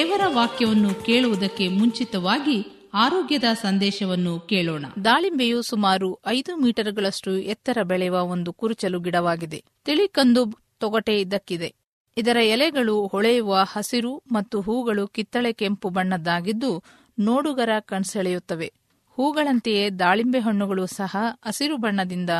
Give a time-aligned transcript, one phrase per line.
[0.00, 4.84] ದೇವರ ವಾಕ್ಯವನ್ನು ಕೇಳುವುದಕ್ಕೆ ಮುಂಚಿತವಾಗಿ ಆರೋಗ್ಯದ ಸಂದೇಶವನ್ನು ಕೇಳೋಣ.
[5.04, 9.64] ದಾಳಿಂಬೆಯು ಸುಮಾರು ಐದು ಮೀಟರ್ಗಳಷ್ಟು ಎತ್ತರ ಬೆಳೆಯುವ ಒಂದು ಕುರುಚಲು ಗಿಡವಾಗಿದೆ.
[9.84, 11.74] ತಿಳಿಕಂದು ತೊಗಟೆ ಇದಕ್ಕಿದೆ
[12.16, 16.84] ಇದರ ಎಲೆಗಳು ಹೊಳೆಯುವ ಹಸಿರು ಮತ್ತು ಹೂಗಳು ಕಿತ್ತಳೆ ಕೆಂಪು ಬಣ್ಣದ್ದಾಗಿದ್ದು
[17.18, 18.72] ನೋಡುಗರ ಕಣ್ಸೆಳೆಯುತ್ತವೆ.
[19.10, 22.30] ಹೂಗಳಂತೆಯೇ ದಾಳಿಂಬೆ ಹಣ್ಣುಗಳು ಸಹ ಹಸಿರು ಬಣ್ಣದಿಂದ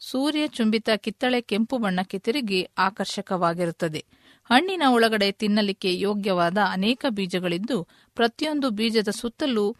[0.00, 4.04] ಸೂರ್ಯ ಚುಂಬಿತ ಕಿತ್ತಳೆ ಕೆಂಪು ಬಣ್ಣಕ್ಕೆ ತಿರುಗಿ ಆಕರ್ಷಕವಾಗಿರುತ್ತದೆ.
[4.50, 9.76] ಹಣ್ಣಿನ ಒಳಗಡೆ ತಿನ್ನಲಿಕ್ಕೆ ಯೋಗ್ಯವಾದ ಅನೇಕ ಬೀಜಗಳಿದ್ದು, ಪ್ರತಿಯೊಂದು ಬೀಜದ ಸುತ್ತಲೂ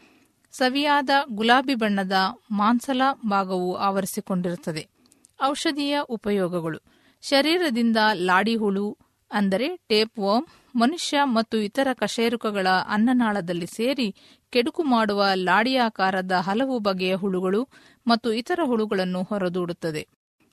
[0.52, 2.12] ಸವಿಯಾದ ಗುಲಾಬಿ ಬಣ್ಣದ
[2.50, 4.88] ಮಾಂಸಲ ಭಾಗವು ಆವರಿಸಿಕೊಂಡಿರುತ್ತದೆ.
[5.42, 6.78] ಔಷಧೀಯ ಉಪಯೋಗಗಳು.
[7.22, 8.98] ಶರೀರದಿಂದ ಲಾಡಿಹುಳು,
[9.32, 14.14] ಅಂದರೆ ಟೇಪ್ ವರ್ಮ್, ಮನುಷ್ಯ ಮತ್ತು ಇತರ ಕಶೇರುಕಗಳ ಅನ್ನನಾಳದಲ್ಲಿ ಸೇರಿ
[14.50, 17.68] ಕೆಡುಕು ಮಾಡುವ ಲಾಡಿಯಾಕಾರದ ಹಲವು ಬಗೆಯ ಹುಳುಗಳು
[18.06, 20.08] ಮತ್ತು ಇತರ ಹುಳುಗಳನ್ನು ಹೊರದೂಡುತ್ತದೆ.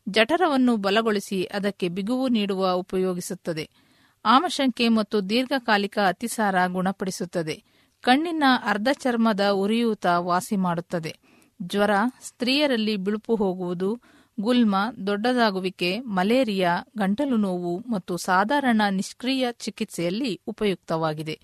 [0.09, 3.84] ಜಠರವನ್ನು ಬಲಗೊಳಿಸಿ ಅದಕ್ಕೆ ಬಿಗುವು ನೀಡುವ ಉಪಯೋಗಿಸುತ್ತದೆ.
[4.25, 7.63] ಆಮಶಂಕೆ ಮತ್ತು ದೀರ್ಘಕಾಲಿಕ ಅತಿಸಾರ ಗುಣಪಡಿಸುತ್ತದೆ.
[8.01, 11.17] ಕಣ್ಣಿನ ಅರ್ಧ ಚರ್ಮದ ಉರಿಯೂತ ವಾಸಿ ಮಾಡುತ್ತದೆ.
[11.61, 11.89] ಜ್ವರ,
[12.23, 14.01] ಸ್ತ್ರೀಯರಲ್ಲಿ ಬಿಳುಪು ಹೋಗುವುದು,
[14.39, 14.75] ಗುಲ್ಮ,
[15.07, 21.39] ದೊಡ್ಡದಾಗುವಿಕೆ, ಮಲೇರಿಯಾ, ಗಂಟಲು ನೋವು ಮತ್ತು ಸಾಧಾರಣ ನಿಷ್ಕ್ರಿಯ ಚಿಕಿತ್ಸೆಯಲ್ಲಿ ಉಪಯುಕ್ತವಾಗಿದೆ.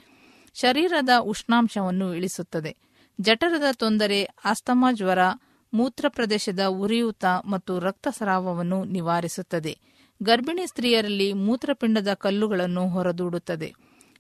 [0.54, 2.76] ಶರೀರದ ಉಷ್ಣಾಂಶವನ್ನು ಇಳಿಸುತ್ತದೆ.
[3.22, 5.20] ಜಠರದ ತೊಂದರೆ, ಆಸ್ತಮಾ ಜ್ವರ
[5.74, 9.91] ಮೂತ್ರ ಪ್ರದೇಶದ ಉರಿಯೂತ ಮತ್ತು ರಕ್ತಸ್ರಾವವನ್ನು ನಿವಾರಿಸುತ್ತದೆ.
[10.24, 13.74] ಗರ್ಭಿಣಿ ಸ್ತ್ರೀಯರಲ್ಲಿ ಮೂತ್ರಪಿಂಡದ ಕಲ್ಲುಗಳನ್ನು ಹೊರದೂಡುತ್ತದೆ.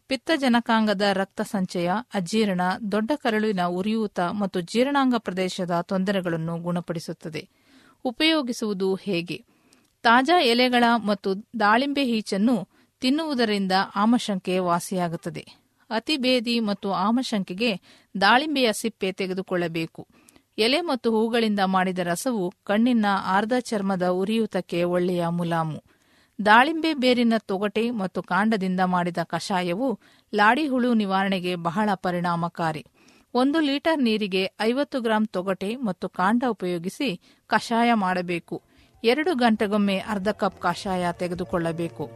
[0.07, 2.61] ಪಿತ್ತಜನಕಾಂಗದ ರಕ್ತ ಸಂಚಯ, ಅಜೀರ್ಣ,
[2.91, 7.49] ದೊಡ್ಡ ಕರಳಿನ ಉರಿಯೂತ ಮತ್ತು ಜೀರ್ಣಾಂಗ ಪ್ರದೇಶದ ತೊಂದರೆಗಳನ್ನು ಗುಣಪಡಿಸುತ್ತದೆ.
[8.05, 9.43] ಉಪಯೋಗಿಸುವುದು ಹೇಗೆ?
[10.03, 12.67] ತಾಜಾ ಎಲೆಗಳ ಮತ್ತು ದಾಳಿಂಬೆ ಈಚನ್ನು
[12.99, 15.47] ತಿನ್ನುವುದರಿಂದ ಆಮಶಂಕೆ ವಾಸಿಯಾಗುತ್ತದೆ.
[15.89, 17.81] ಅತಿಬೇದಿ ಮತ್ತು ಆಮಶಂಕೆಗೆ
[18.21, 20.07] ದಾಳಿಂಬೆಯ ಸಿಪ್ಪೆ ತೆಗೆದುಕೊಳ್ಳಬೇಕು.
[20.57, 25.83] ಎಲೆ ಮತ್ತು ಹೂಗಳಿಂದ ಮಾಡಿದ ರಸವು ಕಣ್ಣಿನ ಆರ್ಧ ಚರ್ಮದ ಉರಿಯೂತಕ್ಕೆ ಒಳ್ಳೆಯ ಮುಲಾಮು.
[26.45, 29.99] ದಾಳಿಂಬೆ ಬೇರಿನ ತೊಗಟೆ ಮತ್ತು ಕಾಂಡದಿಂದ ಮಾಡಿದ ಕಷಾಯವು
[30.35, 32.85] ಲಾಡಿಹುಳು ನಿವಾರಣೆಗೆ ಬಹಳ ಪರಿಣಾಮಕಾರಿ.
[33.33, 38.61] ಒಂದು ಲೀಟರ್ ನೀರಿಗೆ ಐವತ್ತು ಗ್ರಾಂ ತೊಗಟೆ ಮತ್ತು ಕಾಂಡ ಉಪಯೋಗಿಸಿ ಕಷಾಯ ಮಾಡಬೇಕು.
[39.03, 42.11] ಎರಡು ಗಂಟೆಗೊಮ್ಮೆ ಅರ್ಧ ಕಪ್ ಕಷಾಯ ತೆಗೆದುಕೊಳ್ಳಬೇಕು.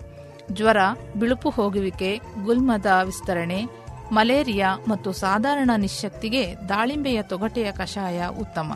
[0.51, 0.77] ಜ್ವರ,
[1.19, 3.65] ಬಿಳುಪು ಹೋಗುವಿಕೆ, ಗುಲ್ಮದ ವಿಸ್ತರಣೆ,
[4.11, 8.73] ಮಲೇರಿಯಾ ಮತ್ತು ಸಾಧಾರಣ ನಿಶಕ್ತಿಗೆ ದಾಳಿಂಬೆಯ ತೊಗಟೆಯ ಕಷಾಯ ಉತ್ತಮ.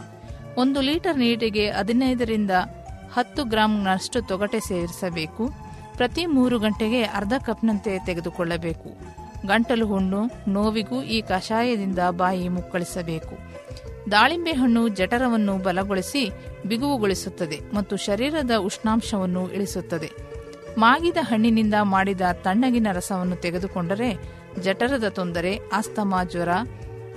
[0.57, 2.51] ಒಂದು ಲೀಟರ್ ನೀರಿಗೆ ಹದಿನೈದರಿಂದ
[3.13, 5.51] ಹತ್ತು ಗ್ರಾಂನಷ್ಟು ತೊಗಟೆ ಸೇರಿಸಬೇಕು.
[5.97, 9.19] ಪ್ರತಿ ಮೂರು ಗಂಟೆಗೆ ಅರ್ಧ ಕಪ್ನಂತೆ ತೆಗೆದುಕೊಳ್ಳಬೇಕು.
[9.47, 13.37] ಗಂಟಲು ಹುಣ್ಣು, ನೋವಿಗೂ ಈ ಕಷಾಯದಿಂದ ಬಾಯಿ ಮುಕ್ಕಳಿಸಬೇಕು.
[14.11, 16.31] ದಾಳಿಂಬೆ ಹಣ್ಣು ಜಠರವನ್ನು ಬಲಗೊಳಿಸಿ
[16.67, 20.11] ಬಿಗುವುಗೊಳಿಸುತ್ತದೆ ಮತ್ತು ಶರೀರದ ಉಷ್ಣಾಂಶವನ್ನು ಇಳಿಸುತ್ತದೆ.
[20.77, 26.49] ಮಾಗಿದ ಹಣ್ಣಿನಿಂದ ಮಾಡಿದ ತಣ್ಣಗಿನ ರಸವನ್ನು ತೆಗೆದುಕೊಂಡರೆ ಜಠರದ ತೊಂದರೆ, ಆಸ್ತಮಾ ಜ್ವರ,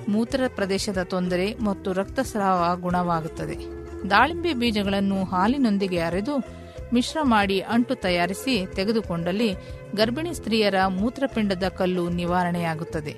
[0.08, 3.81] ಮೂತ್ರ ಪ್ರದೇಶದ ತೊಂದರೆ ಮತ್ತು ರಕ್ತಸ್ರಾವ ಗುಣವಾಗುತ್ತದೆ.
[4.10, 6.62] ದಾಳಿಂಬೆ ಬೀಜಗಳನ್ನು ಹಾಲಿನೊಂದಿಗೆ ಅರೆದು
[6.94, 9.52] ಮಿಶ್ರ ಮಾಡಿ ಅಂಟು ತಯಾರಿಸಿ ತೆಗೆದುಕೊಂಡಲ್ಲಿ
[9.96, 13.16] ಗರ್ಭಿಣಿ ಸ್ತ್ರೀಯರ ಮೂತ್ರಪಿಂಡದ ಕಲ್ಲು ನಿವಾರಣೆಯಾಗುತ್ತದೆ.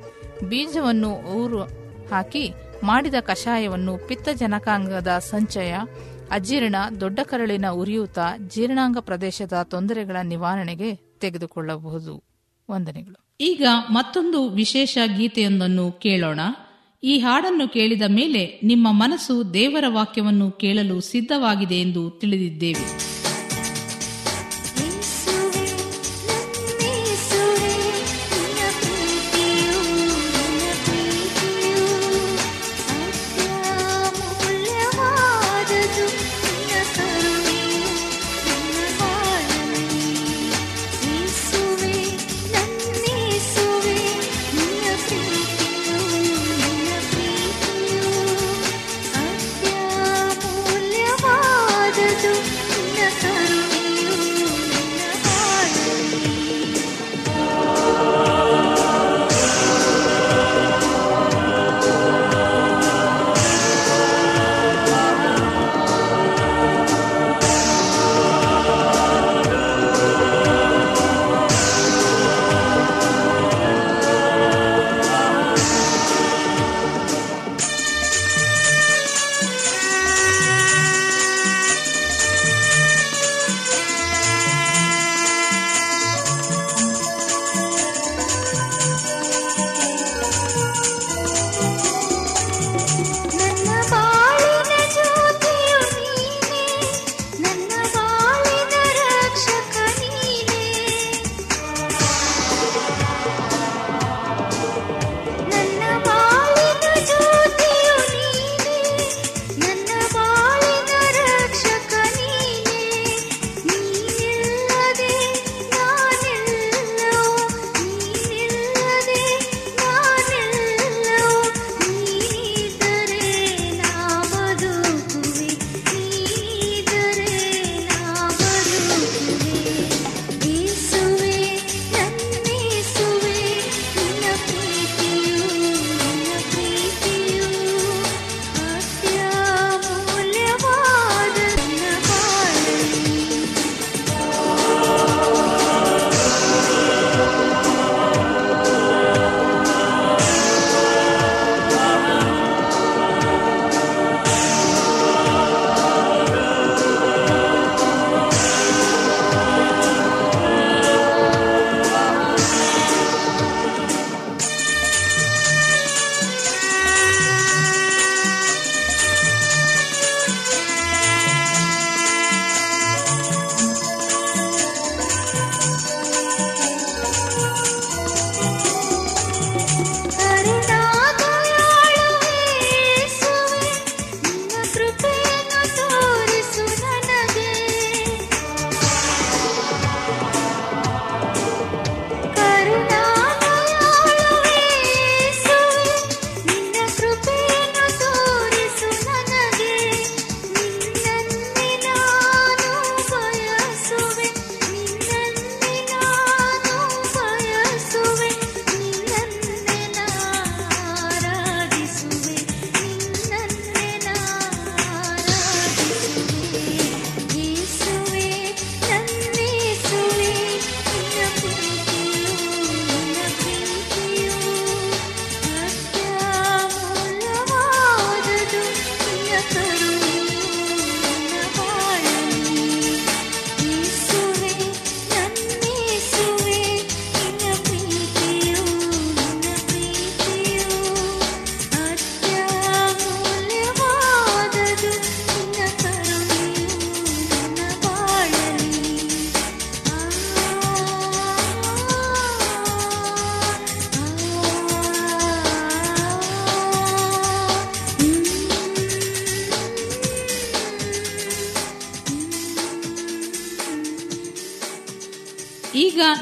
[0.49, 1.63] ಬೀಜವನ್ನು ಊರು
[2.13, 2.53] ಹಾಕಿ
[2.85, 5.75] ಮಾಡಿದ ಕಷಾಯವನ್ನು ಪಿತ್ತಜನಕಾಂಗದ ಸಂಚಯ,
[6.31, 8.19] ಅಜೀರ್ಣ, ದೊಡ್ಡ ಕರಳಿನ ಉರಿಯೂತ,
[8.49, 12.25] ಜೀರ್ಣಾಂಗ ಪ್ರದೇಶದ ತೊಂದರೆಗಳ ನಿವಾರಣೆಗೆ ತೆಗೆದುಕೊಳ್ಳಬಹುದು.
[12.71, 13.37] ವಂದನೆಗಳು.
[13.41, 16.41] ಈಗ ಮತ್ತೊಂದು ವಿಶೇಷ ಗೀತೆಯೊಂದನ್ನು ಕೇಳೋಣ.
[17.07, 23.14] ಈ ಹಾಡನ್ನು ಕೇಳಿದ ಮೇಲೆ ನಿಮ್ಮ ಮನಸ್ಸು ದೇವರ ವಾಕ್ಯವನ್ನು ಕೇಳಲು ಸಿದ್ಧವಾಗಿದೆ ಎಂದು ತಿಳಿದಿದ್ದೇವೆ.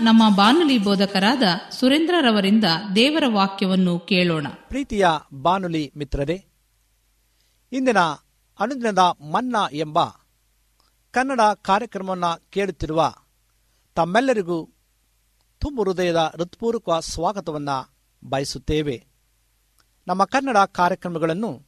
[0.02, 2.64] ನಮ್ಮ ಬಾನುಲಿ ಬೋಧಕರಾದ ಸುರೇಂದ್ರರವರಿಂದ
[2.96, 4.46] ದೇವರ ವಾಕ್ಯವನ್ನು ಕೇಳೋಣ.
[4.68, 6.46] ಪ್ರೀತಿಯ ಬಾನುಲಿ ಮಿತ್ರರೇ,
[7.72, 7.98] ಇಂದಿನ
[8.58, 8.98] ಅನುದಿನದ
[9.32, 10.04] ಮನ್ನಾ ಎಂಬ
[11.10, 13.14] ಕನ್ನಡ ಕಾರ್ಯಕ್ರಮವನ್ನು ಕೇಳುತ್ತಿರುವ
[13.94, 14.68] ತಮ್ಮೆಲ್ಲರಿಗೂ
[15.58, 17.94] ತುಂಬು ಹೃದಯದ ಹೃತ್ಪೂರ್ವಕ ಸ್ವಾಗತವನ್ನು
[18.24, 19.06] ಬಯಸುತ್ತೇವೆ.
[20.08, 21.66] ನಮ್ಮ ಕನ್ನಡ ಕಾರ್ಯಕ್ರಮಗಳನ್ನು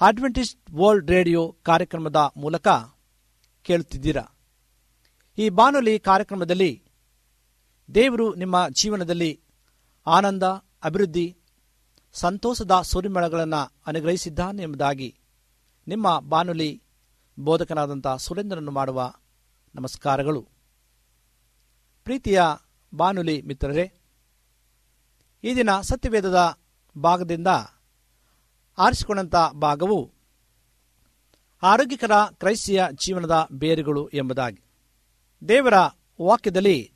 [0.00, 2.68] ಅಡ್ವೆಂಟಿಸ್ಟ್ ವರ್ಲ್ಡ್ ರೇಡಿಯೋ ಕಾರ್ಯಕ್ರಮದ ಮೂಲಕ
[3.62, 4.22] ಕೇಳುತ್ತಿದ್ದೀರಾ.
[5.38, 6.85] ಈ ಬಾನುಲಿ ಕಾರ್ಯಕ್ರಮದಲ್ಲಿ
[7.94, 9.40] ದೇವರು ನಿಮ್ಮ ಜೀವನದಲ್ಲಿ
[10.06, 10.42] ಆನಂದ,
[10.84, 11.38] ಅಭಿವೃದ್ಧಿ,
[12.12, 15.18] ಸಂತೋಷದ ಸೂರ್ಯಮಳಗಳನ್ನು ಅನುಗ್ರಹಿಸಿದ್ದಾನೆ ಎಂಬುದಾಗಿ
[15.88, 16.82] ನಿಮ್ಮ ಬಾನುಲಿ
[17.38, 19.14] ಬೋಧಕನಾದಂಥ ಸುರೇಂದ್ರನನ್ನು ಮಾಡುವ
[19.74, 20.48] ನಮಸ್ಕಾರಗಳು.
[22.04, 22.42] ಪ್ರೀತಿಯ
[22.94, 23.92] ಬಾನುಲಿ ಮಿತ್ರರೇ,
[25.44, 26.58] ಈ ದಿನ ಸತ್ಯವೇದದ
[26.98, 27.46] ಭಾಗದಿಂದ
[28.78, 30.14] ಆರಿಸಿಕೊಂಡಂಥ ಭಾಗವು
[31.62, 34.62] ಆರೋಗ್ಯಕರ ಕ್ರೈಸ್ತಿಯ ಜೀವನದ ಬೇರುಗಳು ಎಂಬುದಾಗಿ.
[35.48, 35.74] ದೇವರ
[36.22, 36.95] ವಾಕ್ಯದಲ್ಲಿ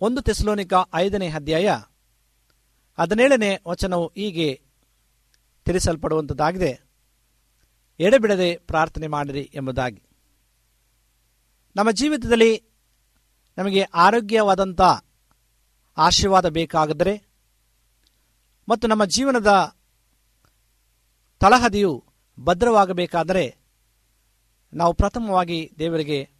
[0.00, 1.68] ಒಂದು ತೆಸಲೋನಿಕ ಐದನೇ ಅಧ್ಯಾಯ
[2.98, 4.62] ಹದಿನೇಳನೇ ವಚನವು ಹೀಗೆ
[5.64, 6.80] ತಿಳಿಸಲ್ಪಡುವಂಥದ್ದಾಗಿದೆ
[8.00, 10.02] ಎಡೆಬಿಡದೆ ಪ್ರಾರ್ಥನೆ ಮಾಡಿರಿ ಎಂಬುದಾಗಿ.
[11.76, 12.64] ನಮ್ಮ ಜೀವಿತದಲ್ಲಿ
[13.58, 14.80] ನಮಗೆ ಆರೋಗ್ಯವಾದಂಥ
[15.96, 17.22] ಆಶೀರ್ವಾದ ಬೇಕಾದರೆ
[18.68, 19.76] ಮತ್ತು ನಮ್ಮ ಜೀವನದ
[21.40, 22.04] ತಳಹದಿಯು
[22.40, 23.56] ಭದ್ರವಾಗಬೇಕಾದರೆ
[24.72, 26.30] ನಾವು ಪ್ರಥಮವಾಗಿ ದೇವರಿಗೆ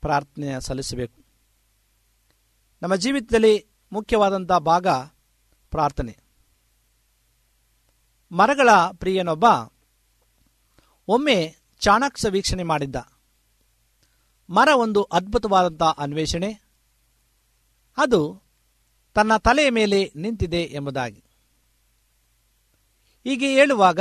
[0.00, 1.19] ಪ್ರಾರ್ಥನೆ ಸಲ್ಲಿಸಬೇಕು.
[2.82, 4.86] ನಮ್ಮ ಜೀವಿತದಲ್ಲಿ ಮುಖ್ಯವಾದಂಥ ಭಾಗ
[5.70, 6.18] ಪ್ರಾರ್ಥನೆ.
[8.32, 9.44] ಮರಗಳ ಪ್ರಿಯನೊಬ್ಬ
[11.08, 12.96] ಒಮ್ಮೆ ಚಾಣಾಕ್ಷ ವೀಕ್ಷಣೆ ಮಾಡಿದ್ದ.
[14.50, 16.52] ಮರ ಒಂದು ಅದ್ಭುತವಾದಂಥ ಅನ್ವೇಷಣೆ.
[17.96, 18.42] ಅದು
[19.14, 21.24] ತನ್ನ ತಲೆಯ ಮೇಲೆ ನಿಂತಿದೆ ಎಂಬುದಾಗಿ.
[23.24, 24.00] ಹೀಗೆ ಹೇಳುವಾಗ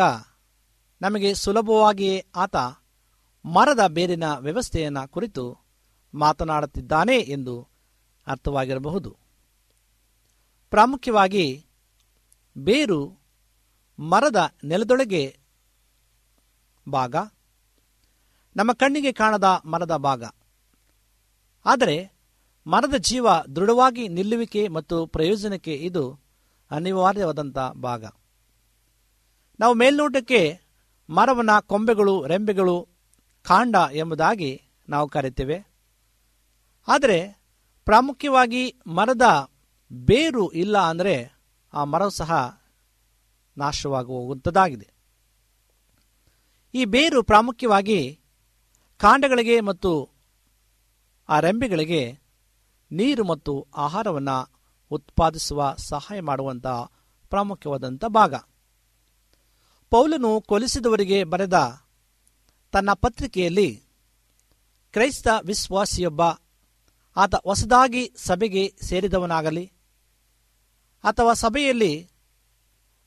[1.01, 2.55] ನಮಗೆ ಸುಲಭವಾಗಿಯೇ ಆತ
[3.45, 5.57] ಮರದ ಬೇರಿನ ವ್ಯವಸ್ಥೆಯನ್ನು ಕುರಿತು
[6.13, 7.68] ಮಾತನಾಡುತ್ತಿದ್ದಾನೆ ಎಂದು
[8.29, 9.17] ಅರ್ಥವಾಗಿರಬಹುದು.
[10.69, 11.65] ಪ್ರಾಮುಖ್ಯವಾಗಿ,
[12.57, 13.19] ಬೇರು
[13.99, 15.39] ಮರದ ನೆಲದೊಳಗೆ
[16.89, 17.15] ಭಾಗ,
[18.55, 20.23] ನಮ್ಮ ಕಣ್ಣಿಗೆ ಕಾಣದ ಮರದ ಭಾಗ.
[21.65, 22.11] ಆದರೆ,
[22.67, 26.19] ಮರದ ಜೀವ ದೃಢವಾಗಿ ನಿಲ್ಲುವಿಕೆ ಮತ್ತು ಪ್ರಯೋಜನಕ್ಕೆ ಇದು
[26.71, 28.05] ಅನಿವಾರ್ಯವಾದಂಥ ಭಾಗ.
[29.59, 30.61] ನಾವು ಮೇಲ್ನೋಟಕ್ಕೆ
[31.09, 32.87] ಮರವನ ಕೊಂಬೆಗಳು, ರೆಂಬೆಗಳು,
[33.43, 35.65] ಕಾಂಡ ಎಂಬುದಾಗಿ ನಾವು ಕರಿತೇವೆ
[36.87, 37.38] ಆದರೆ
[37.89, 39.51] ಪ್ರಾಮುಖ್ಯವಾಗಿ ಮರದ
[39.91, 41.31] ಬೇರು ಇಲ್ಲ ಅಂದರೆ
[41.73, 42.61] ಆ ಮರವು ಸಹ
[43.57, 44.89] ನಾಶವಾಗಿ ಹೋಗುವಂಥದ್ದಾಗಿದೆ
[46.73, 48.19] ಈ ಬೇರು ಪ್ರಾಮುಖ್ಯವಾಗಿ
[48.97, 50.09] ಕಾಂಡಗಳಿಗೆ ಮತ್ತು
[51.29, 52.19] ಆ ರೆಂಬೆಗಳಿಗೆ
[52.91, 54.51] ನೀರು ಮತ್ತು ಆಹಾರವನ್ನು
[54.91, 56.67] ಉತ್ಪಾದಿಸುವ ಸಹಾಯ ಮಾಡುವಂಥ
[57.29, 58.35] ಪ್ರಾಮುಖ್ಯವಾದಂಥ ಭಾಗ.
[59.89, 61.81] ಪೌಲನು ಕೊಲಿಸಿದವರಿಗೆ ಬರೆದ
[62.71, 63.83] ತನ್ನ ಪತ್ರಿಕೆಯಲ್ಲಿ
[64.91, 66.21] ಕ್ರೈಸ್ತ ವಿಶ್ವಾಸಿಯೊಬ್ಬ
[67.19, 69.65] ಆತ ಹೊಸದಾಗಿ ಸಭೆಗೆ ಸೇರಿದವನಾಗಲಿ,
[71.03, 72.09] ಅಥವಾ ಸಭೆಯಲ್ಲಿ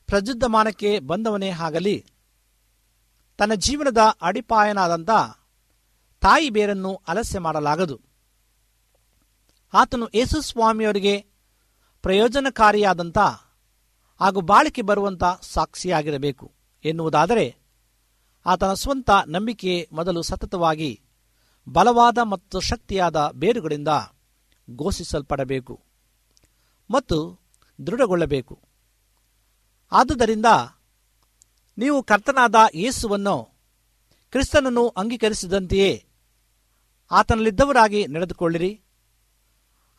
[0.07, 2.05] ಪ್ರಜುದ್ಧಮಾನಕ್ಕೆ ಬಂದವನೇ ಆಗಲಿ,
[3.37, 5.09] ತನ್ನ ಜೀವನದ ಅಡಿಪಾಯನಾದಂಥ
[6.21, 8.01] ತಾಯಿ ಬೇರನ್ನು ಅಲಸ್ಯ ಮಾಡಲಾಗದು.
[9.73, 11.25] ಆತನು ಯೇಸು ಸ್ವಾಮಿಯವರಿಗೆ
[12.01, 13.17] ಪ್ರಯೋಜನಕಾರಿಯಾದಂಥ
[14.19, 16.53] ಹಾಗೂ ಬಾಳಿಕೆ ಬರುವಂಥ ಸಾಕ್ಷಿಯಾಗಿರಬೇಕು
[16.85, 17.55] ಎನ್ನುವುದಾದರೆ,
[18.45, 21.02] ಆತನ ಸ್ವಂತ ನಂಬಿಕೆ ಮೊದಲು ಸತತವಾಗಿ
[21.69, 23.87] ಬಲವಾದ ಮತ್ತು ಶಕ್ತಿಯಾದ ಬೇರುಗಳಿಂದ
[24.75, 25.79] ಘೋಷಿಸಲ್ಪಡಬೇಕು
[26.89, 27.17] ಮತ್ತು
[27.87, 28.59] ದೃಢಗೊಳ್ಳಬೇಕು.
[29.91, 30.45] ಆದುದರಿಂದ
[31.77, 33.35] ನೀವು ಕರ್ತನಾದ ಯೇಸುವನ್ನು
[34.31, 36.05] ಕ್ರಿಸ್ತನನ್ನು ಅಂಗೀಕರಿಸಿದಂತೆಯೇ
[37.11, 38.81] ಆತನಲ್ಲಿದ್ದವರಾಗಿ ನಡೆದುಕೊಳ್ಳಿರಿ.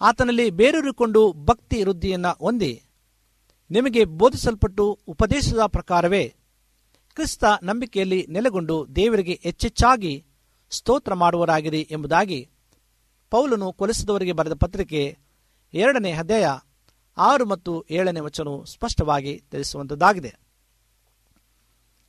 [0.00, 2.82] ಆತನಲ್ಲಿ ಬೇರೂರಿಕೊಂಡು ಭಕ್ತಿ ವೃದ್ಧಿಯನ್ನು ಹೊಂದಿ
[3.70, 6.34] ನಿಮಗೆ ಬೋಧಿಸಲ್ಪಟ್ಟು ಉಪದೇಶದ ಪ್ರಕಾರವೇ
[7.14, 10.26] ಕ್ರಿಸ್ತ ನಂಬಿಕೆಯಲ್ಲಿ ನೆಲೆಗೊಂಡು ದೇವರಿಗೆ ಹೆಚ್ಚೆಚ್ಚಾಗಿ
[10.74, 12.50] ಸ್ತೋತ್ರ ಮಾಡುವರಾಗಿರಿ ಎಂಬುದಾಗಿ
[13.30, 15.18] ಪೌಲನು ಕೊಲಿಸಿದವರಿಗೆ ಬರೆದ ಪತ್ರಿಕೆ
[15.74, 16.48] ಎರಡನೇ ಅಧ್ಯಾಯ
[17.18, 20.34] ಆರು ಮತ್ತು ಏಳನೇ ವಚನವು ಸ್ಪಷ್ಟವಾಗಿ ತಿಳಿಸುವಂತದ್ದಾಗಿದೆ.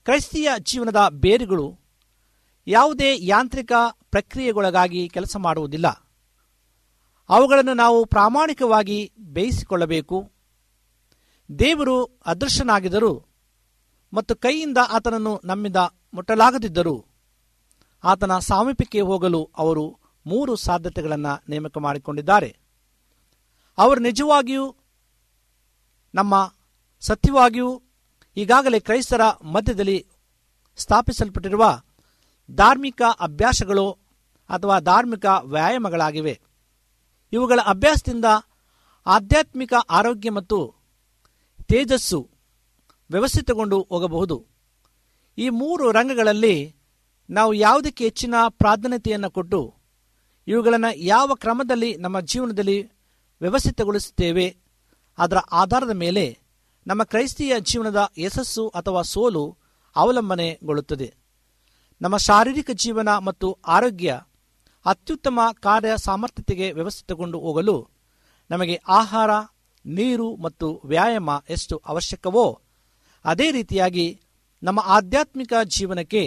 [0.04, 1.80] ಕ್ರೈಸ್ತಿಯ ಜೀವನದ ಬೇರುಗಳು
[2.68, 3.72] ಯಾವುದೇ ಯಾಂತ್ರಿಕ
[4.12, 5.88] ಪ್ರಕ್ರಿಯೆಗೊಳಗಾಗಿ ಕೆಲಸ ಮಾಡುವುದಿಲ್ಲ.
[7.30, 10.32] ಅವುಗಳನ್ನು ನಾವು ಪ್ರಾಮಾಣಿಕವಾಗಿ ಬೇಯಿಸಿಕೊಳ್ಳಬೇಕು.
[11.60, 13.28] ದೇವರು ಅದೃಶ್ಯನಾಗಿದ್ದರು
[14.14, 15.76] ಮತ್ತು ಕೈಯಿಂದ ಆತನನ್ನು ನಮ್ಮಿಂದ
[16.14, 17.06] ಮುಟ್ಟಲಾಗದಿದ್ದರೂ
[18.06, 22.58] ಆತನ ಸಾಮೀಪ್ಯಕ್ಕೆ ಹೋಗಲು ಅವರು ಮೂರು ಸಾಧ್ಯತೆಗಳನ್ನು ನೇಮಕ ಮಾಡಿಕೊಂಡಿದ್ದಾರೆ.
[23.78, 24.76] ಅವರು ನಿಜವಾಗಿಯೂ
[26.16, 26.54] ನಮ್ಮ
[27.00, 27.82] ಸತ್ಯವಾಗಿಯೂ
[28.38, 30.08] ಈಗಾಗಲೇ ಕ್ರೈಸ್ತರ ಮಧ್ಯದಲ್ಲಿ
[30.78, 31.82] ಸ್ಥಾಪಿಸಲ್ಪಟ್ಟಿರುವ
[32.52, 33.92] ಧಾರ್ಮಿಕ ಅಭ್ಯಾಸಗಳು
[34.50, 36.42] ಅಥವಾ ಧಾರ್ಮಿಕ ವ್ಯಾಯಾಮಗಳಾಗಿವೆ.
[37.34, 38.26] ಇವುಗಳ ಅಭ್ಯಾಸದಿಂದ
[39.06, 40.76] ಆಧ್ಯಾತ್ಮಿಕ ಆರೋಗ್ಯ ಮತ್ತು
[41.66, 42.30] ತೇಜಸ್ಸು
[43.12, 44.46] ವ್ಯವಸ್ಥಿತಗೊಂಡು ಹೋಗಬಹುದು.
[45.38, 46.75] ಈ ಮೂರು ರಂಗಗಳಲ್ಲಿ
[47.30, 49.62] ನಾವು ಯಾವುದಕ್ಕೆ ಹೆಚ್ಚಿನ ಪ್ರಾಧಾನ್ಯತೆಯನ್ನು ಕೊಟ್ಟು
[50.48, 52.78] ಇವುಗಳನ್ನು ಯಾವ ಕ್ರಮದಲ್ಲಿ ನಮ್ಮ ಜೀವನದಲ್ಲಿ
[53.42, 54.48] ವ್ಯವಸ್ಥಿತಗೊಳಿಸುತ್ತೇವೆ,
[55.18, 56.26] ಅದರ ಆಧಾರದ ಮೇಲೆ
[56.86, 59.44] ನಮ್ಮ ಕ್ರೈಸ್ತಿಯ ಜೀವನದ ಯಶಸ್ಸು ಅಥವಾ ಸೋಲು
[59.96, 61.10] ಅವಲಂಬನೆಗೊಳ್ಳುತ್ತದೆ.
[62.02, 64.20] ನಮ್ಮ ಶಾರೀರಿಕ ಜೀವನ ಮತ್ತು ಆರೋಗ್ಯ
[64.86, 67.78] ಅತ್ಯುತ್ತಮ ಕಾರ್ಯ ಸಾಮರ್ಥ್ಯತೆಗೆ ವ್ಯವಸ್ಥಿತಗೊಂಡು ಹೋಗಲು
[68.50, 69.32] ನಮಗೆ ಆಹಾರ,
[69.86, 72.48] ನೀರು ಮತ್ತು ವ್ಯಾಯಾಮ ಎಷ್ಟು ಅವಶ್ಯಕವೋ,
[73.26, 74.08] ಅದೇ ರೀತಿಯಾಗಿ
[74.64, 76.24] ನಮ್ಮ ಆಧ್ಯಾತ್ಮಿಕ ಜೀವನಕ್ಕೆ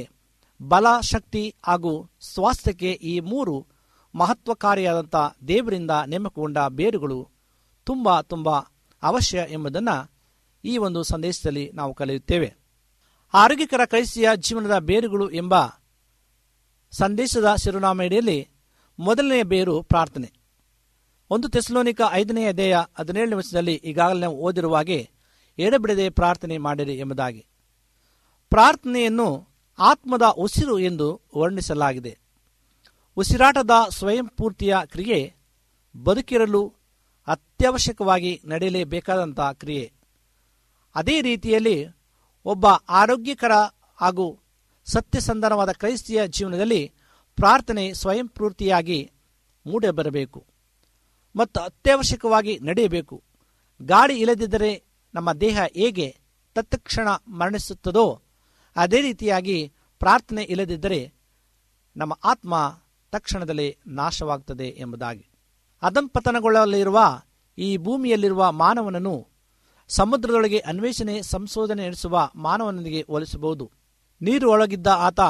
[0.63, 3.67] ಬಲ ಶಕ್ತಿ ಹಾಗೂ ಸ್ವಾಸ್ಥ್ಯಕ್ಕೆ ಈ ಮೂರು
[4.15, 5.17] ಮಹತ್ವಕಾರಿಯಾದಂಥ
[5.49, 7.31] ದೇವರಿಂದ ನೇಮಕಗೊಂಡ ಬೇರುಗಳು
[7.85, 8.59] ತುಂಬ ತುಂಬ
[9.03, 10.11] ಅವಶ್ಯ ಎಂಬುದನ್ನು
[10.65, 12.55] ಈ ಒಂದು ಸಂದೇಶದಲ್ಲಿ ನಾವು ಕಲಿಯುತ್ತೇವೆ.
[13.35, 15.55] ಆರೋಗ್ಯಕರ ಕ್ರೈಸ್ತಿಯ ಜೀವನದ ಬೇರುಗಳು ಎಂಬ
[16.91, 18.49] ಸಂದೇಶದ ಶಿರುನಾಮೆಯಡಿಯಲ್ಲಿ
[18.99, 20.33] ಮೊದಲನೆಯ ಬೇರು ಪ್ರಾರ್ಥನೆ.
[21.31, 25.11] ಒಂದು ತೆಸಲೋನಿಕ ಐದನೆಯ ದೇಹ ಹದಿನೇಳು ನಿಮಿಷದಲ್ಲಿ ಈಗಾಗಲೇ ನಾವು ಓದಿರುವ ಹಾಗೆ
[25.59, 27.47] ಎಡಬಿಡದೆ ಪ್ರಾರ್ಥನೆ ಮಾಡಿರಿ ಎಂಬುದಾಗಿ.
[28.51, 29.48] ಪ್ರಾರ್ಥನೆಯನ್ನು
[29.79, 32.19] ಆತ್ಮದ ಉಸಿರು ಎಂದು ವರ್ಣಿಸಲಾಗಿದೆ.
[33.17, 35.35] ಉಸಿರಾಟದ ಸ್ವಯಂ ಪೂರ್ತಿಯ ಕ್ರಿಯೆ
[36.05, 36.75] ಬದುಕಿರಲು
[37.27, 39.93] ಅತ್ಯವಶ್ಯಕವಾಗಿ ನಡೆಯಲೇಬೇಕಾದಂಥ ಕ್ರಿಯೆ.
[40.95, 41.87] ಅದೇ ರೀತಿಯಲ್ಲಿ
[42.45, 43.53] ಒಬ್ಬ ಆರೋಗ್ಯಕರ
[43.97, 44.41] ಹಾಗೂ
[44.85, 46.93] ಸತ್ಯಸಂಧಾನವಾದ ಕ್ರೈಸ್ತಿಯ ಜೀವನದಲ್ಲಿ
[47.37, 49.11] ಪ್ರಾರ್ಥನೆ ಸ್ವಯಂ ಪೂರ್ತಿಯಾಗಿ
[49.67, 50.47] ಮೂಡಿಬರಬೇಕು.
[51.37, 53.23] ಮತ್ತು ಅತ್ಯವಶ್ಯಕವಾಗಿ ನಡೆಯಬೇಕು.
[53.83, 56.17] ಗಾಳಿ ಇಲ್ಲದಿದ್ದರೆ ನಮ್ಮ ದೇಹ ಹೇಗೆ
[56.55, 58.23] ತತ್ಕ್ಷಣ ಮರಣಿಸುತ್ತದೋ
[58.79, 61.13] ಅದೇ ರೀತಿಯಾಗಿ ಪ್ರಾರ್ಥನೆ ಇಲ್ಲದಿದ್ದರೆ
[61.97, 62.81] ನಮ್ಮ ಆತ್ಮ
[63.13, 65.29] ತಕ್ಷಣದಲ್ಲಿ ನಾಶವಾಗುತ್ತದೆ ಎಂಬುದಾಗಿ.
[65.83, 67.23] ಅಧಂಪತನಗೊಳ್ಳಲಿರುವ
[67.59, 69.29] ಈ ಭೂಮಿಯಲ್ಲಿರುವ ಮಾನವನನ್ನು
[69.89, 73.71] ಸಮುದ್ರದೊಳಗೆ ಅನ್ವೇಷಣೆ, ಸಂಶೋಧನೆ ನಡೆಸುವ ಮಾನವನೊಂದಿಗೆ ಹೋಲಿಸಬಹುದು.
[74.23, 75.21] ನೀರು ಒಳಗಿದ್ದ ಆತ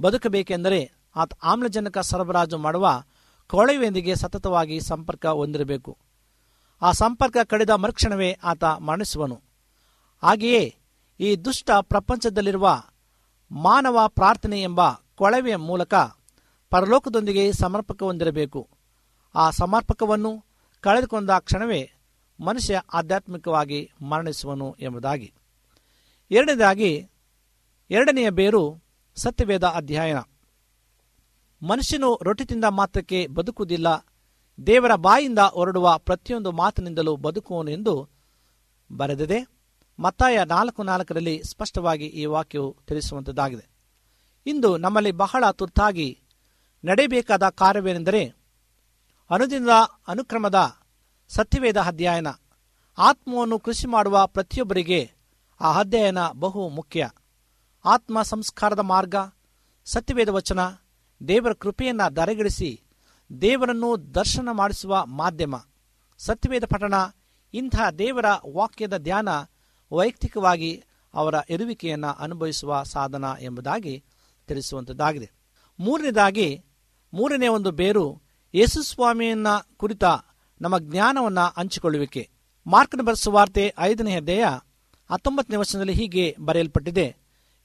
[0.00, 3.02] ಬದುಕಬೇಕೆಂದರೆ ಆತ ಆಮ್ಲಜನಕ ಸರಬರಾಜು ಮಾಡುವ
[3.46, 5.98] ಕೊಳವೆಯೊಂದಿಗೆ ಸತತವಾಗಿ ಸಂಪರ್ಕ ಹೊಂದಿರಬೇಕು.
[6.82, 9.42] ಆ ಸಂಪರ್ಕ ಕಡಿದ ಮರುಕ್ಷಣವೇ ಆತ ಮರಣಿಸುವನು.
[10.22, 10.76] ಹಾಗೆಯೇ
[11.22, 12.82] ಈ ದುಷ್ಟ ಪ್ರಪಂಚದಲ್ಲಿರುವ
[13.50, 14.80] ಮಾನವ ಪ್ರಾರ್ಥನೆ ಎಂಬ
[15.14, 15.94] ಕೊಳವೆಯ ಮೂಲಕ
[16.70, 18.68] ಪರಲೋಕದೊಂದಿಗೆ ಸಮರ್ಪಕ ಹೊಂದಿರಬೇಕು.
[19.34, 20.44] ಆ ಸಮರ್ಪಕವನ್ನು
[20.80, 21.92] ಕಳೆದುಕೊಂಡ ಕ್ಷಣವೇ
[22.40, 25.34] ಮನುಷ್ಯ ಆಧ್ಯಾತ್ಮಿಕವಾಗಿ ಮರಣಿಸುವನು ಎಂಬುದಾಗಿ.
[26.30, 27.10] ಎರಡನೇದಾಗಿ,
[27.90, 28.82] ಎರಡನೆಯ ಬೇರು
[29.16, 30.18] ಸತ್ಯವೇದ ಅಧ್ಯಯನ.
[31.62, 34.06] ಮನುಷ್ಯನು ರೊಟ್ಟಿ ತಿಂದ ಮಾತ್ರಕ್ಕೆ ಬದುಕುವುದಿಲ್ಲ,
[34.66, 38.08] ದೇವರ ಬಾಯಿಂದ ಹೊರಡುವ ಪ್ರತಿಯೊಂದು ಮಾತಿನಿಂದಲೂ ಬದುಕುವನು ಎಂದು
[38.92, 39.61] ಬರೆದಿದೆ.
[40.02, 43.68] ಮತ್ತಾಯ ನಾಲ್ಕು ನಾಲ್ಕರಲ್ಲಿ ಸ್ಪಷ್ಟವಾಗಿ ಈ ವಾಕ್ಯವು ತಿಳಿಸುವಂಥದ್ದಾಗಿದೆ
[44.46, 46.20] ಇಂದು ನಮ್ಮಲ್ಲಿ ಬಹಳ ತುರ್ತಾಗಿ
[46.84, 48.34] ನಡೆಯಬೇಕಾದ ಕಾರ್ಯವೇನೆಂದರೆ
[49.30, 49.68] ಅನುದಿನದ
[50.08, 50.76] ಅನುಕ್ರಮದ
[51.28, 52.26] ಸತ್ಯವೇದ ಅಧ್ಯಯನ.
[52.98, 55.12] ಆತ್ಮವನ್ನು ಕೃಷಿ ಮಾಡುವ ಪ್ರತಿಯೊಬ್ಬರಿಗೆ
[55.60, 57.10] ಆ ಅಧ್ಯಯನ ಬಹು ಮುಖ್ಯ.
[57.84, 59.14] ಆತ್ಮ ಸಂಸ್ಕಾರದ ಮಾರ್ಗ,
[59.84, 60.60] ಸತ್ಯವೇದ ವಚನ,
[61.28, 62.82] ದೇವರ ಕೃಪೆಯನ್ನು ದರೆಗಿಡಿಸಿ
[63.40, 65.56] ದೇವರನ್ನು ದರ್ಶನ ಮಾಡಿಸುವ ಮಾಧ್ಯಮ.
[66.18, 66.94] ಸತ್ಯವೇದ ಪಠಣ
[67.54, 69.28] ಇಂಥ ದೇವರ ವಾಕ್ಯದ ಧ್ಯಾನ
[69.92, 74.04] ವೈಯಕ್ತಿಕವಾಗಿ ಅವರ ಇರುವಿಕೆಯನ್ನು ಅನುಭವಿಸುವ ಸಾಧನ ಎಂಬುದಾಗಿ
[74.46, 75.30] ತಿಳಿಸುವಂಥದ್ದಾಗಿದೆ
[75.80, 76.64] ಮೂರನೇದಾಗಿ,
[77.14, 78.22] ಮೂರನೇ ಒಂದು ಬೇರು
[78.54, 80.04] ಯೇಸುಸ್ವಾಮಿಯನ್ನ ಕುರಿತ
[80.60, 82.30] ನಮ್ಮ ಜ್ಞಾನವನ್ನು ಹಂಚಿಕೊಳ್ಳುವಿಕೆ.
[82.66, 84.44] ಮಾರ್ಕನ ಬರೆಸುವಾರ್ತೆ ಐದನೇ ಅಧ್ಯಾಯ
[85.12, 87.16] ಹತ್ತೊಂಬತ್ತನೇ ವರ್ಷದಲ್ಲಿ ಹೀಗೆ ಬರೆಯಲ್ಪಟ್ಟಿದೆ.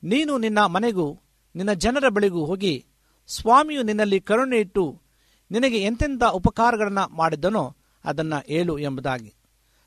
[0.04, 1.20] ನೀನು ನಿನ್ನ ಮನೆಗೂ
[1.56, 2.86] ನಿನ್ನ ಜನರ ಬಳಿಗೂ ಹೋಗಿ
[3.28, 5.02] ಸ್ವಾಮಿಯು ನಿನ್ನಲ್ಲಿ ಕರುಣೆ ಇಟ್ಟು
[5.52, 9.34] ನಿನಗೆ ಎಂತೆಂಥ ಉಪಕಾರಗಳನ್ನು ಮಾಡಿದ್ದನೋ ಅದನ್ನು ಹೇಳು ಎಂಬುದಾಗಿ.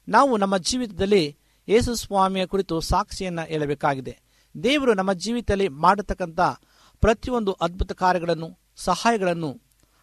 [0.08, 1.36] ನಾವು ನಮ್ಮ ಜೀವಿತದಲ್ಲಿ
[1.70, 4.18] ಯೇಸು ಸ್ವಾಮಿಯ ಕುರಿತು ಸಾಕ್ಷಿಯನ್ನು ಹೇಳಬೇಕಾಗಿದೆ.
[4.62, 6.40] ದೇವರು ನಮ್ಮ ಜೀವಿತದಲ್ಲಿ ಮಾಡತಕ್ಕಂಥ
[7.00, 9.60] ಪ್ರತಿಯೊಂದು ಅದ್ಭುತ ಕಾರ್ಯಗಳನ್ನು, ಸಹಾಯಗಳನ್ನು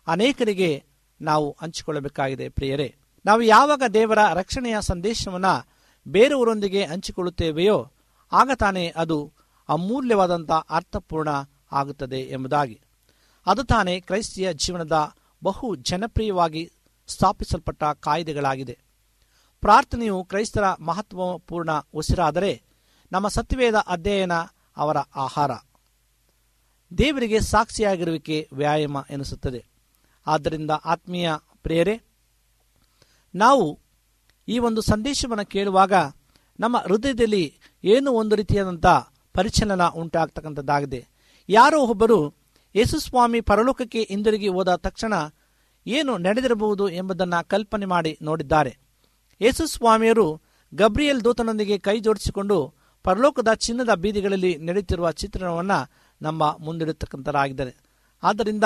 [0.08, 0.84] ಅನೇಕರಿಗೆ
[1.22, 2.96] ನಾವು ಹಂಚಿಕೊಳ್ಳಬೇಕಾಗಿದೆ ಪ್ರಿಯರೇ.
[3.26, 5.68] ನಾವು ಯಾವಾಗ ದೇವರ ರಕ್ಷಣೆಯ ಸಂದೇಶವನ್ನು
[6.08, 7.92] ಬೇರೆಯವರೊಂದಿಗೆ ಹಂಚಿಕೊಳ್ಳುತ್ತೇವೆಯೋ,
[8.32, 9.34] ಆಗ ತಾನೇ ಅದು
[9.70, 11.30] ಅಮೂಲ್ಯವಾದಂಥ ಅರ್ಥಪೂರ್ಣ
[11.72, 12.82] ಆಗುತ್ತದೆ ಎಂಬುದಾಗಿ.
[13.46, 16.72] ಅದು ತಾನೇ ಕ್ರೈಸ್ತಿಯ ಜೀವನದ ಬಹು ಜನಪ್ರಿಯವಾಗಿ
[17.08, 18.87] ಸ್ಥಾಪಿಸಲ್ಪಟ್ಟ ಕಾಯ್ದೆಗಳಾಗಿದೆ.
[19.62, 22.62] ಪ್ರಾರ್ಥನೆಯು ಕ್ರೈಸ್ತರ ಮಹತ್ವಪೂರ್ಣ ಉಸಿರಾದರೆ
[23.12, 24.32] ನಮ್ಮ ಸತ್ಯವೇದ ಅಧ್ಯಯನ
[24.78, 25.52] ಅವರ ಆಹಾರ.
[26.98, 29.66] ದೇವರಿಗೆ ಸಾಕ್ಷಿಯಾಗಿರುವಿಕೆ ವ್ಯಾಯಾಮ ಎನಿಸುತ್ತದೆ.
[30.28, 31.32] ಆದ್ದರಿಂದ ಆತ್ಮೀಯ
[31.64, 32.02] ಪ್ರೇರೆ
[33.36, 33.80] ನಾವು
[34.48, 35.94] ಈ ಒಂದು ಸಂದೇಶವನ್ನು ಕೇಳುವಾಗ
[36.60, 38.86] ನಮ್ಮ ಹೃದಯದಲ್ಲಿ ಏನು ಒಂದು ರೀತಿಯಾದಂಥ
[39.34, 41.08] ಪರಿಚಲನ ಉಂಟಾಗ್ತಕ್ಕಂಥದ್ದಾಗಿದೆ.
[41.50, 42.34] ಯಾರೋ ಒಬ್ಬರು
[42.76, 45.14] ಯೇಸುಸ್ವಾಮಿ ಪರಲೋಕಕ್ಕೆ ಹಿಂದಿರುಗಿ ಹೋದ ತಕ್ಷಣ
[45.88, 48.87] ಏನು ನಡೆದಿರಬಹುದು ಎಂಬುದನ್ನು ಕಲ್ಪನೆ ಮಾಡಿ ನೋಡಿದ್ದಾರೆ.
[49.42, 50.42] ಯೇಸುಸ್ವಾಮಿಯರು
[50.76, 55.80] ಗಬ್ರಿಯಲ್ ದೂತನೊಂದಿಗೆ ಕೈ ಜೋಡಿಸಿಕೊಂಡು ಪರಲೋಕದ ಚಿನ್ನದ ಬೀದಿಗಳಲ್ಲಿ ನಡೆಯುತ್ತಿರುವ ಚಿತ್ರಣವನ್ನು
[56.22, 57.74] ನಮ್ಮ ಮುಂದಿಡತಕ್ಕಂಥರಾಗಿದ್ದಾರೆ
[58.24, 58.64] ಆದ್ದರಿಂದ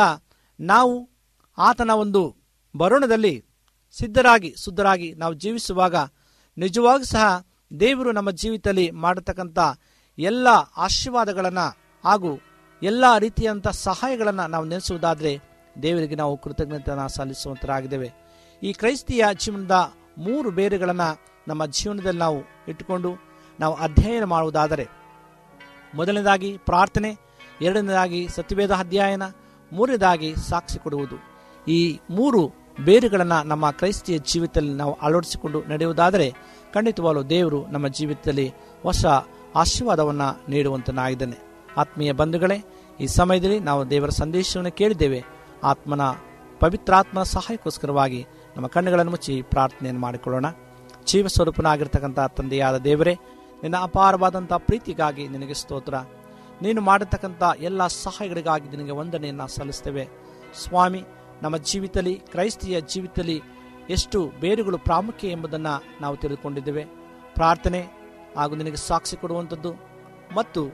[0.60, 1.10] ನಾವು
[1.58, 2.36] ಆತನ ಒಂದು
[2.76, 3.46] ಬರೋಣದಲ್ಲಿ
[3.92, 5.96] ಸಿದ್ಧರಾಗಿ, ಶುದ್ಧರಾಗಿ ನಾವು ಜೀವಿಸುವಾಗ
[6.58, 7.46] ನಿಜವಾಗೂ ಸಹ
[7.80, 9.60] ದೇವರು ನಮ್ಮ ಜೀವಿತದಲ್ಲಿ ಮಾಡತಕ್ಕಂಥ
[10.18, 11.68] ಎಲ್ಲ ಆಶೀರ್ವಾದಗಳನ್ನು
[12.04, 12.40] ಹಾಗೂ
[12.82, 15.40] ಎಲ್ಲ ರೀತಿಯಂಥ ಸಹಾಯಗಳನ್ನು ನಾವು ನೆನೆಸುವುದಾದರೆ
[15.84, 18.10] ದೇವರಿಗೆ ನಾವು ಕೃತಜ್ಞತೆಯನ್ನು ಸಲ್ಲಿಸುವಂತರಾಗಿದ್ದೇವೆ.
[18.64, 23.16] ಈ ಕ್ರೈಸ್ತಿಯ ಜೀವನದ ಮೂರು ಬೇರುಗಳನ್ನು ನಮ್ಮ ಜೀವನದಲ್ಲಿ ನಾವು ಇಟ್ಟುಕೊಂಡು
[23.60, 24.88] ನಾವು ಅಧ್ಯಯನ ಮಾಡುವುದಾದರೆ,
[25.96, 27.18] ಮೊದಲನೇದಾಗಿ ಪ್ರಾರ್ಥನೆ,
[27.62, 29.24] ಎರಡನೇದಾಗಿ ಸತ್ಯವೇದ ಅಧ್ಯಯನ,
[29.74, 31.16] ಮೂರನೇದಾಗಿ ಸಾಕ್ಷಿ ಕೊಡುವುದು.
[31.68, 32.52] ಈ ಮೂರು
[32.86, 36.34] ಬೇರುಗಳನ್ನು ನಮ್ಮ ಕ್ರೈಸ್ತಿಯ ಜೀವಿತದಲ್ಲಿ ನಾವು ಅಳವಡಿಸಿಕೊಂಡು ನಡೆಯುವುದಾದರೆ,
[36.74, 39.06] ಖಂಡಿತವಾಗಲೂ ದೇವರು ನಮ್ಮ ಜೀವಿತದಲ್ಲಿ ಹೊಸ
[39.56, 41.68] ಆಶೀರ್ವಾದವನ್ನು ನೀಡುವಂತನಾಗಿದ್ದಾನೆ.
[41.78, 42.64] ಆತ್ಮೀಯ ಬಂಧುಗಳೇ,
[43.00, 45.24] ಈ ಸಮಯದಲ್ಲಿ ನಾವು ದೇವರ ಸಂದೇಶವನ್ನು ಕೇಳಿದ್ದೇವೆ.
[45.64, 46.02] ಆತ್ಮನ
[46.60, 50.46] ಪವಿತ್ರಾತ್ಮನ ಸಹಾಯಕ್ಕೋಸ್ಕರವಾಗಿ ನಮ್ಮ ಕಣ್ಣುಗಳನ್ನು ಮುಚ್ಚಿ ಪ್ರಾರ್ಥನೆಯನ್ನು ಮಾಡಿಕೊಳ್ಳೋಣ.
[51.06, 53.18] ಜೀವ ಸ್ವರೂಪನಾಗಿರ್ತಕ್ಕಂಥ ತಂದೆಯಾದ ದೇವರೇ,
[53.64, 55.94] ನಿನ್ನ ಅಪಾರವಾದಂಥ ಪ್ರೀತಿಗಾಗಿ ನಿನಗೆ ಸ್ತೋತ್ರ.
[56.62, 60.08] ನೀನು ಮಾಡಿರ್ತಕ್ಕಂಥ ಎಲ್ಲ ಸಹಾಯಗಳಿಗಾಗಿ ನಿನಗೆ ವಂದನೆಯನ್ನು ಸಲ್ಲಿಸ್ತೇವೆ.
[60.54, 61.04] ಸ್ವಾಮಿ,
[61.42, 63.42] ನಮ್ಮ ಜೀವಿತಲಿ ಕ್ರೈಸ್ತಿಯ ಜೀವಿತಲಿ
[63.90, 66.86] ಎಷ್ಟು ಬೇರುಗಳು ಪ್ರಾಮುಖ್ಯ ಎಂಬುದನ್ನು ನಾವು ತಿಳಿದುಕೊಂಡಿದ್ದೇವೆ.
[67.36, 67.88] ಪ್ರಾರ್ಥನೆ
[68.38, 69.74] ಹಾಗೂ ನಿನಗೆ ಸಾಕ್ಷಿ ಕೊಡುವಂಥದ್ದು
[70.36, 70.68] ಮತ್ತು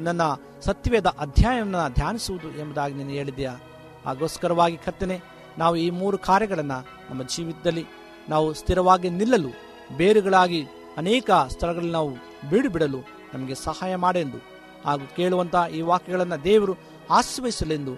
[0.00, 0.20] ನನ್ನ
[0.60, 3.56] ಸತ್ಯವೇದ ಅಧ್ಯಾಯವನ್ನು ಧ್ಯಾನಿಸುವುದು ಎಂಬುದಾಗಿ ನೀನು ಹೇಳಿದೆಯಾ
[4.04, 5.20] ಹಾಗೋಸ್ಕರವಾಗಿ ಕರ್ತನೆ
[5.58, 6.78] ನಾವು ಈ ಮೂರು ಕಾರ್ಯಗಳನ್ನು
[7.10, 7.84] ನಮ್ಮ ಜೀವಿತದಲ್ಲಿ
[8.28, 9.50] ನಾವು ಸ್ಥಿರವಾಗಿ ನಿಲ್ಲಲು,
[9.96, 10.60] ಬೇರುಗಳಾಗಿ
[10.96, 12.10] ಅನೇಕ ಸ್ಥಳಗಳಲ್ಲಿ ನಾವು
[12.50, 13.00] ಬೀಡು ಬಿಡಲು
[13.34, 14.38] ನಮಗೆ ಸಹಾಯ ಮಾಡೆಂದು
[14.84, 16.74] ಹಾಗೂ ಕೇಳುವಂಥ ಈ ವಾಕ್ಯಗಳನ್ನು ದೇವರು
[17.10, 17.94] ಆಶ್ರಯಿಸಲೆಂದು,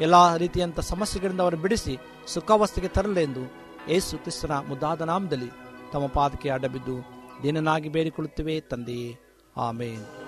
[0.00, 1.94] ಎಲ್ಲ ರೀತಿಯಂಥ ಸಮಸ್ಯೆಗಳಿಂದ ಅವರು ಬಿಡಿಸಿ
[2.34, 3.44] ಸುಖಾವಸ್ಥೆಗೆ ತರಲೆಂದು
[3.88, 5.50] ಯೇಸು ಕ್ರಿಸ್ತನ ಮುದ್ದಾದ ನಾಮದಲ್ಲಿ
[5.92, 6.96] ತಮ್ಮ ಪಾದಕ್ಕೆ ಅಡ್ಡಬಿದ್ದು
[7.42, 9.10] ದಿನನಾಗಿ ಬೇಡಿಕೊಳ್ಳುತ್ತೇವೆ ತಂದೆಯೇ.
[9.56, 10.27] ಆಮೇನ್.